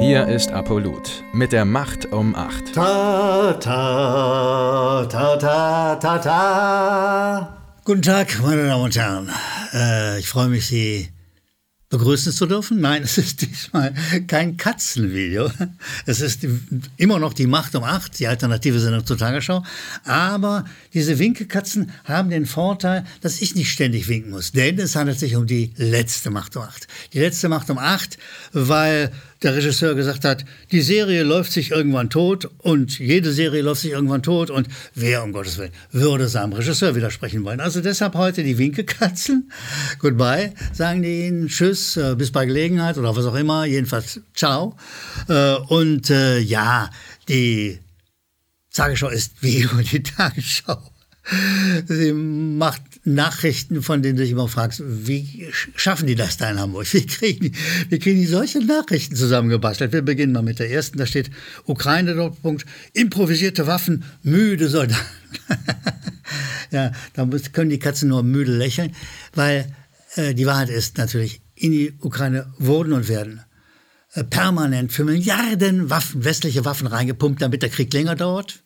[0.00, 2.74] Hier ist Apollut mit der Macht um 8.
[2.74, 7.56] Ta, ta, ta, ta, ta, ta.
[7.84, 9.30] Guten Tag, meine Damen und Herren.
[9.72, 11.13] Äh, ich freue mich, Sie
[11.98, 12.80] begrüßen zu dürfen.
[12.80, 13.94] Nein, es ist diesmal
[14.26, 15.50] kein Katzenvideo.
[16.06, 16.46] Es ist
[16.96, 19.64] immer noch die Macht um acht, die alternative Sendung zur Tagesschau.
[20.04, 24.50] Aber diese Winkekatzen haben den Vorteil, dass ich nicht ständig winken muss.
[24.50, 26.88] Denn es handelt sich um die letzte Macht um acht.
[27.12, 28.18] Die letzte Macht um acht,
[28.52, 29.12] weil
[29.44, 33.92] der Regisseur gesagt hat, die Serie läuft sich irgendwann tot und jede Serie läuft sich
[33.92, 37.60] irgendwann tot und wer um Gottes Willen würde seinem Regisseur widersprechen wollen.
[37.60, 39.52] Also deshalb heute die Winkekatzen.
[39.98, 41.48] Goodbye, sagen die ihnen.
[41.48, 43.66] Tschüss, äh, bis bei Gelegenheit oder was auch immer.
[43.66, 44.76] Jedenfalls ciao.
[45.28, 46.90] Äh, und äh, ja,
[47.28, 47.78] die
[48.72, 50.93] Tagesschau ist wie die Tagesschau.
[51.86, 56.60] Sie macht Nachrichten, von denen du dich immer fragst, wie schaffen die das da in
[56.60, 56.92] Hamburg?
[56.92, 57.52] Wie kriegen die,
[57.88, 59.92] wie kriegen die solche Nachrichten zusammengebastelt?
[59.92, 60.98] Wir beginnen mal mit der ersten.
[60.98, 61.30] Da steht
[61.64, 65.00] Ukraine, Doppelpunkt, improvisierte Waffen, müde Soldaten.
[66.70, 68.94] ja, da können die Katzen nur müde lächeln,
[69.34, 69.74] weil
[70.16, 73.40] äh, die Wahrheit ist natürlich, in die Ukraine wurden und werden
[74.12, 78.63] äh, permanent für Milliarden Waffen, westliche Waffen reingepumpt, damit der Krieg länger dauert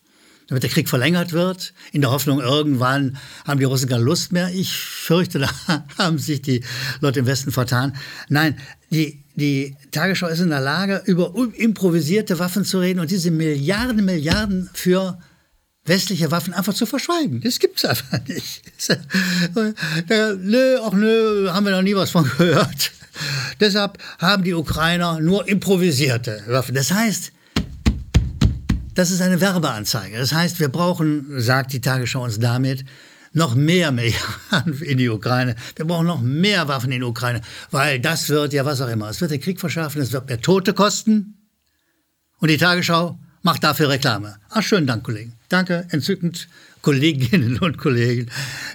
[0.49, 4.51] damit der Krieg verlängert wird, in der Hoffnung, irgendwann haben die Russen keine Lust mehr.
[4.53, 6.65] Ich fürchte, da haben sich die
[7.01, 7.95] Leute im Westen vertan.
[8.29, 8.59] Nein,
[8.91, 14.05] die, die Tagesschau ist in der Lage, über improvisierte Waffen zu reden und diese Milliarden,
[14.05, 15.19] Milliarden für
[15.85, 17.41] westliche Waffen einfach zu verschweigen.
[17.43, 18.63] Das gibt's einfach nicht.
[20.09, 22.93] nö, ach nö, haben wir noch nie was von gehört.
[23.61, 26.75] Deshalb haben die Ukrainer nur improvisierte Waffen.
[26.75, 27.33] Das heißt,
[28.99, 30.19] das ist eine Werbeanzeige.
[30.19, 32.85] Das heißt, wir brauchen, sagt die Tagesschau uns damit,
[33.33, 35.55] noch mehr Milliarden in die Ukraine.
[35.77, 37.41] Wir brauchen noch mehr Waffen in die Ukraine,
[37.71, 39.09] weil das wird ja was auch immer.
[39.09, 41.49] Es wird den Krieg verschärfen, es wird mehr Tote kosten.
[42.39, 44.37] Und die Tagesschau macht dafür Reklame.
[44.51, 45.35] Ach, schönen Dank, Kollegen.
[45.49, 46.49] Danke, entzückend,
[46.83, 48.29] Kolleginnen und Kollegen.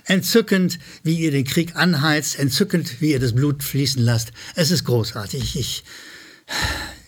[0.06, 4.31] Entzückend, wie ihr den Krieg anheizt, entzückend, wie ihr das Blut fließen lasst.
[4.56, 5.58] Es ist großartig.
[5.58, 5.84] Ich,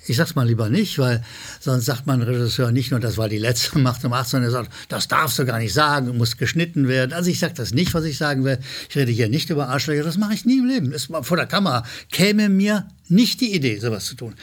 [0.07, 1.23] ich sag's mal lieber nicht, weil
[1.59, 4.51] sonst sagt mein Regisseur nicht nur, das war die letzte Macht um 8, sondern er
[4.51, 7.13] sagt, das darfst du gar nicht sagen, muss geschnitten werden.
[7.13, 8.59] Also ich sag das nicht, was ich sagen will.
[8.89, 10.91] Ich rede hier nicht über Arschlöcher, das mache ich nie im Leben.
[10.91, 14.35] Das, vor der Kamera käme mir nicht die Idee, sowas zu tun.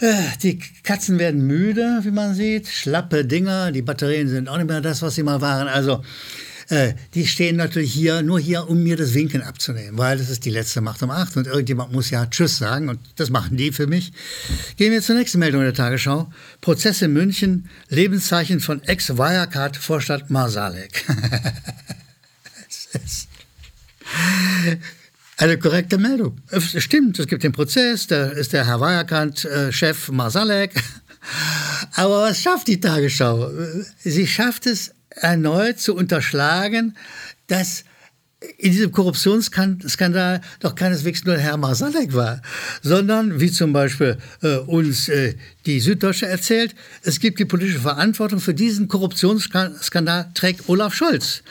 [0.00, 4.68] Äh, die Katzen werden müde, wie man sieht, schlappe Dinger, die Batterien sind auch nicht
[4.68, 5.68] mehr das, was sie mal waren.
[5.68, 6.02] Also
[6.68, 10.44] äh, die stehen natürlich hier, nur hier, um mir das Winken abzunehmen, weil das ist
[10.44, 13.72] die letzte Macht um acht und irgendjemand muss ja Tschüss sagen und das machen die
[13.72, 14.12] für mich.
[14.76, 16.32] Gehen wir zur nächsten Meldung der Tagesschau.
[16.60, 21.04] Prozess in München, Lebenszeichen von Ex-Wirecard-Vorstadt Marsalek.
[25.36, 26.38] Eine korrekte Meldung.
[26.58, 30.70] Stimmt, es gibt den Prozess, da ist der Herr Wirecard-Chef Marsalek.
[31.96, 33.50] Aber was schafft die Tagesschau?
[33.98, 36.96] Sie schafft es erneut zu unterschlagen,
[37.46, 37.84] dass
[38.58, 42.42] in diesem Korruptionsskandal doch keineswegs nur Herr Marsalek war,
[42.82, 45.34] sondern, wie zum Beispiel äh, uns äh,
[45.66, 51.42] die Süddeutsche erzählt, es gibt die politische Verantwortung für diesen Korruptionsskandal trägt Olaf Scholz.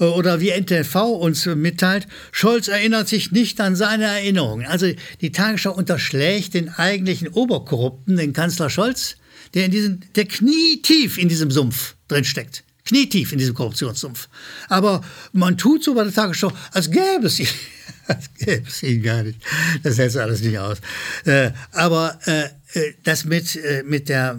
[0.00, 4.66] Äh, oder wie NTV uns mitteilt, Scholz erinnert sich nicht an seine Erinnerungen.
[4.66, 4.90] Also
[5.20, 9.16] die Tagesschau unterschlägt den eigentlichen Oberkorrupten, den Kanzler Scholz,
[9.54, 14.28] der, in diesem, der knietief in diesem Sumpf drinsteckt knietief in diesem Korruptionssumpf.
[14.68, 17.48] Aber man tut so bei der Tagesschau, als gäbe es ihn.
[18.06, 19.40] als gäbe es ihn gar nicht.
[19.82, 20.78] Das hält alles nicht aus.
[21.24, 22.44] Äh, aber äh,
[22.74, 24.38] äh, das mit, äh, mit der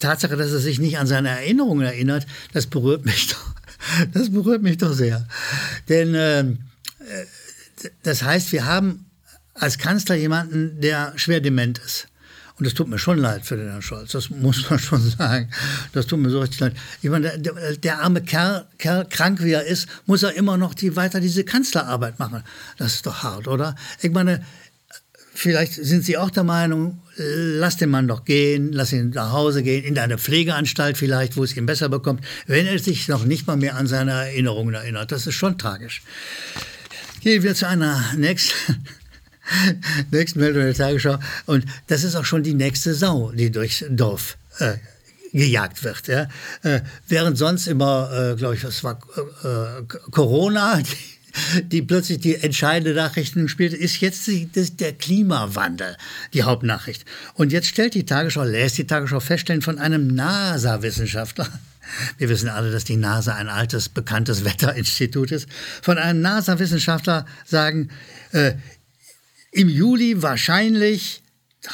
[0.00, 3.44] Tatsache, dass er sich nicht an seine Erinnerungen erinnert, das berührt mich doch.
[4.12, 5.26] Das berührt mich doch sehr.
[5.88, 6.46] Denn äh, äh,
[8.02, 9.06] das heißt, wir haben
[9.54, 12.08] als Kanzler jemanden, der schwer dement ist.
[12.58, 15.48] Und das tut mir schon leid für den Herrn Scholz, das muss man schon sagen.
[15.92, 16.74] Das tut mir so richtig leid.
[17.02, 20.74] Ich meine, der, der arme Kerl, Kerl, krank wie er ist, muss er immer noch
[20.74, 22.42] die, weiter diese Kanzlerarbeit machen.
[22.76, 23.76] Das ist doch hart, oder?
[24.02, 24.44] Ich meine,
[25.34, 29.62] vielleicht sind Sie auch der Meinung, lass den Mann doch gehen, lass ihn nach Hause
[29.62, 33.46] gehen, in eine Pflegeanstalt vielleicht, wo es ihm besser bekommt, wenn er sich noch nicht
[33.46, 35.12] mal mehr an seine Erinnerungen erinnert.
[35.12, 36.02] Das ist schon tragisch.
[37.20, 38.84] Gehen wir zu einer nächsten
[40.10, 41.18] nächsten Meldung der Tagesschau.
[41.46, 44.74] Und das ist auch schon die nächste Sau, die durchs Dorf äh,
[45.32, 46.08] gejagt wird.
[46.08, 46.28] Ja?
[46.62, 48.98] Äh, während sonst immer, äh, glaube ich, was war
[49.44, 55.96] äh, Corona, die, die, plötzlich die entscheidende Nachrichten spielt, ist jetzt die, das, der Klimawandel
[56.32, 57.04] die Hauptnachricht.
[57.34, 61.48] Und jetzt stellt die Tagesschau, lässt die Tagesschau feststellen von einem NASA-Wissenschaftler,
[62.18, 65.48] wir wissen alle, dass die NASA ein altes, bekanntes Wetterinstitut ist.
[65.82, 67.90] Von einem NASA-Wissenschaftler sagen,
[68.32, 68.54] äh,
[69.52, 71.22] im Juli wahrscheinlich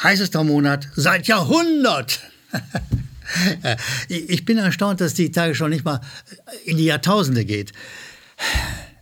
[0.03, 2.21] heißester Monat seit Jahrhundert.
[4.07, 6.01] ich bin erstaunt, dass die Tagesschau nicht mal
[6.65, 7.73] in die Jahrtausende geht.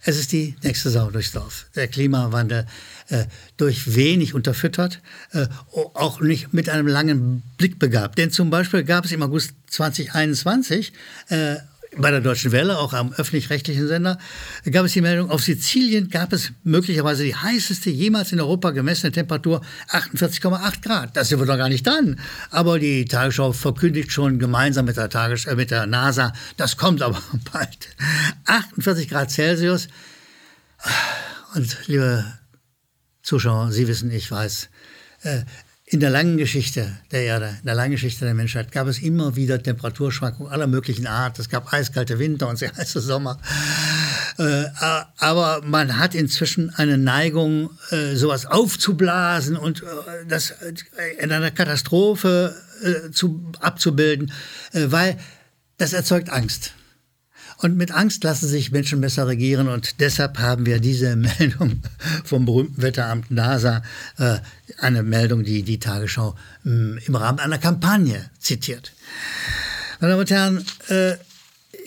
[0.06, 1.68] Es ist die nächste Sau durchs Dorf.
[1.76, 2.66] Der Klimawandel
[3.08, 3.26] äh,
[3.58, 8.18] durch wenig unterfüttert, äh, auch nicht mit einem langen Blick begabt.
[8.18, 10.92] Denn zum Beispiel gab es im August 2021
[11.30, 11.56] äh,
[11.98, 14.18] bei der Deutschen Welle, auch am öffentlich-rechtlichen Sender,
[14.72, 19.12] gab es die Meldung, auf Sizilien gab es möglicherweise die heißeste jemals in Europa gemessene
[19.12, 21.16] Temperatur 48,8 Grad.
[21.16, 22.20] Das sind wir doch gar nicht dran.
[22.50, 27.02] Aber die Tagesschau verkündigt schon gemeinsam mit der, Tages äh, mit der NASA, das kommt
[27.02, 27.90] aber bald.
[28.46, 29.88] 48 Grad Celsius.
[31.56, 32.26] Und liebe
[33.22, 34.70] Zuschauer, Sie wissen, ich weiß,
[35.22, 35.44] äh,
[35.86, 39.36] in der langen Geschichte der Erde, in der langen Geschichte der Menschheit gab es immer
[39.36, 41.38] wieder Temperaturschwankungen aller möglichen Art.
[41.40, 43.38] Es gab eiskalte Winter und sehr heiße Sommer.
[44.38, 44.66] Äh,
[45.18, 49.86] aber man hat inzwischen eine Neigung, äh, sowas aufzublasen und äh,
[50.28, 50.54] das
[51.20, 52.56] in einer Katastrophe
[53.14, 54.34] zu, abzubilden,
[54.74, 55.18] weil
[55.78, 56.74] das erzeugt Angst.
[57.58, 59.68] Und mit Angst lassen sich Menschen besser regieren.
[59.68, 61.82] Und deshalb haben wir diese Meldung
[62.24, 63.84] vom berühmten Wetteramt NASA,
[64.18, 64.38] äh,
[64.80, 66.36] eine Meldung, die die Tagesschau
[66.66, 66.70] äh,
[67.06, 68.94] im Rahmen einer Kampagne zitiert.
[70.00, 71.18] Meine Damen und Herren, äh,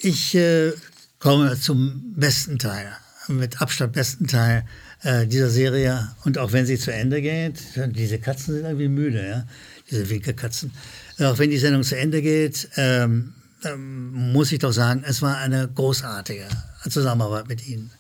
[0.00, 0.72] ich äh,
[1.18, 2.88] komme zum besten Teil,
[3.28, 4.64] mit Abstand besten Teil
[5.02, 6.08] äh, dieser Serie.
[6.24, 9.46] Und auch wenn sie zu Ende geht, diese Katzen sind irgendwie müde, ja,
[9.90, 10.72] diese Winkelkatzen,
[11.18, 15.38] auch wenn die Sendung zu Ende geht, ähm, ähm, muss ich doch sagen, es war
[15.38, 16.46] eine großartige
[16.88, 17.90] Zusammenarbeit mit Ihnen.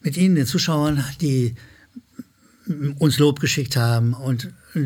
[0.00, 1.54] Mit Ihnen, den Zuschauern, die
[2.98, 4.80] uns Lob geschickt haben und äh,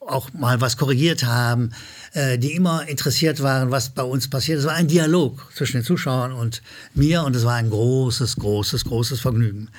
[0.00, 1.70] auch mal was korrigiert haben,
[2.12, 4.58] äh, die immer interessiert waren, was bei uns passiert.
[4.58, 6.62] Es war ein Dialog zwischen den Zuschauern und
[6.94, 9.70] mir und es war ein großes, großes, großes Vergnügen.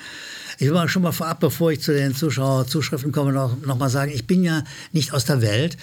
[0.57, 3.89] Ich will mal schon mal vorab, bevor ich zu den Zuschauerzuschriften komme, noch, noch mal
[3.89, 5.77] sagen, ich bin ja nicht aus der Welt.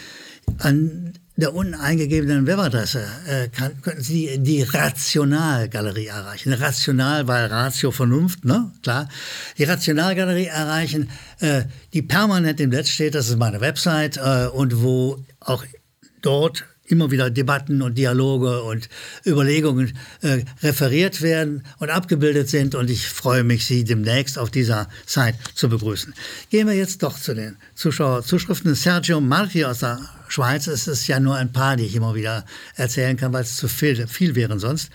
[0.58, 6.52] An der unten eingegebenen Webadresse äh, kann, könnten Sie die Rationalgalerie erreichen.
[6.52, 8.70] Rational, weil Ratio Vernunft, ne?
[8.84, 9.08] Klar.
[9.58, 11.10] Die Rationalgalerie erreichen,
[11.40, 15.64] äh, die permanent im Netz steht, das ist meine Website, äh, und wo auch
[16.20, 18.88] dort immer wieder Debatten und Dialoge und
[19.24, 22.74] Überlegungen äh, referiert werden und abgebildet sind.
[22.74, 26.14] Und ich freue mich, Sie demnächst auf dieser Zeit zu begrüßen.
[26.50, 28.74] Gehen wir jetzt doch zu den Zuschauerzuschriften.
[28.74, 32.46] Sergio Marchi aus der Schweiz, es ist ja nur ein paar, die ich immer wieder
[32.76, 34.90] erzählen kann, weil es zu viel, viel wären sonst,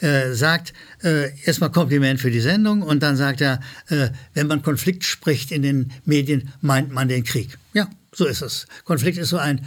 [0.00, 4.62] äh, sagt äh, erstmal Kompliment für die Sendung und dann sagt er, äh, wenn man
[4.62, 7.58] Konflikt spricht in den Medien, meint man den Krieg.
[7.74, 8.66] Ja, so ist es.
[8.84, 9.66] Konflikt ist so ein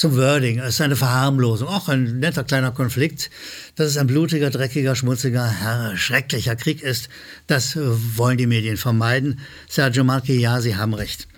[0.00, 0.60] zum Wording.
[0.60, 1.68] Es ist eine Verharmlosung.
[1.68, 3.28] Auch ein netter kleiner Konflikt.
[3.76, 5.52] Dass es ein blutiger, dreckiger, schmutziger,
[5.94, 7.10] schrecklicher Krieg ist,
[7.48, 9.40] das wollen die Medien vermeiden.
[9.68, 11.28] Sergio Marchi, ja, Sie haben recht.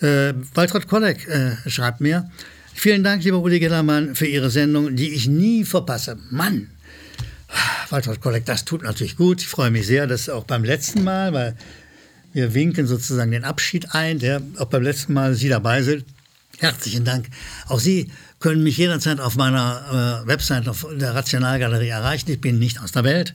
[0.00, 2.30] Äh, Waltraud Kolleg äh, schreibt mir,
[2.72, 6.16] vielen Dank, lieber Uli Gellermann, für Ihre Sendung, die ich nie verpasse.
[6.30, 6.68] Mann,
[7.90, 9.40] Waltraud Kolleg, das tut natürlich gut.
[9.40, 11.56] Ich freue mich sehr, dass auch beim letzten Mal, weil
[12.32, 16.04] wir winken sozusagen den Abschied ein, der auch beim letzten Mal Sie dabei sind.
[16.64, 17.26] Herzlichen Dank.
[17.68, 22.30] Auch Sie können mich jederzeit auf meiner äh, Website auf der Rationalgalerie erreichen.
[22.30, 23.34] Ich bin nicht aus der Welt.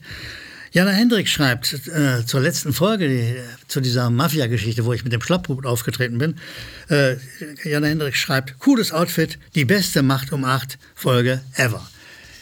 [0.72, 3.36] Jana Hendrik schreibt äh, zur letzten Folge, die,
[3.68, 6.40] zu dieser Mafia-Geschichte, wo ich mit dem Schlapphut aufgetreten bin.
[6.88, 7.18] Äh,
[7.62, 11.88] Jana Hendrik schreibt, cooles Outfit, die beste Macht um acht Folge ever.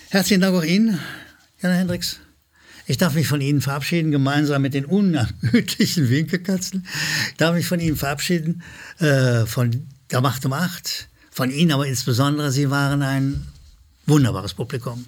[0.09, 0.99] Herzlichen Dank auch Ihnen,
[1.61, 2.21] Jana Hendricks.
[2.87, 6.87] Ich darf mich von Ihnen verabschieden, gemeinsam mit den unermüdlichen Winkelkatzen.
[7.29, 8.63] Ich darf mich von Ihnen verabschieden,
[9.01, 13.47] äh, von der Macht um acht, von Ihnen aber insbesondere, Sie waren ein
[14.07, 15.07] wunderbares Publikum.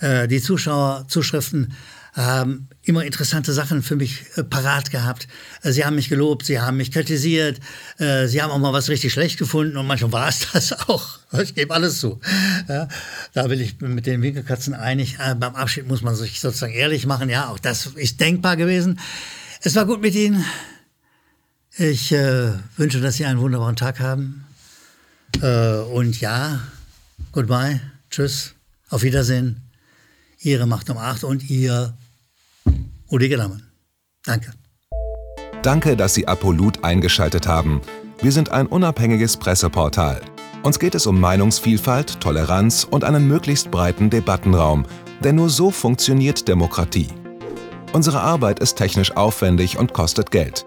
[0.00, 1.74] Äh, die Zuschauerzuschriften
[2.12, 5.28] haben immer interessante Sachen für mich äh, parat gehabt.
[5.62, 7.60] Äh, sie haben mich gelobt, sie haben mich kritisiert,
[7.98, 11.18] sie haben auch mal was richtig schlecht gefunden und manchmal war es das auch.
[11.42, 12.20] Ich gebe alles zu.
[12.66, 15.18] Da bin ich mit den Winkelkatzen einig.
[15.18, 17.28] Beim Abschied muss man sich sozusagen ehrlich machen.
[17.28, 18.98] Ja, auch das ist denkbar gewesen.
[19.60, 20.44] Es war gut mit Ihnen.
[21.78, 24.46] Ich äh, wünsche, dass Sie einen wunderbaren Tag haben.
[25.42, 26.60] Äh, und ja,
[27.32, 27.80] goodbye,
[28.10, 28.54] tschüss,
[28.88, 29.60] auf Wiedersehen.
[30.40, 31.94] Ihre Macht um acht und Ihr
[33.08, 33.62] Uli Gellermann.
[34.24, 34.54] Danke.
[35.62, 37.82] Danke, dass Sie Apolut eingeschaltet haben.
[38.22, 40.22] Wir sind ein unabhängiges Presseportal.
[40.62, 44.86] Uns geht es um Meinungsvielfalt, Toleranz und einen möglichst breiten Debattenraum,
[45.22, 47.08] denn nur so funktioniert Demokratie.
[47.92, 50.66] Unsere Arbeit ist technisch aufwendig und kostet Geld.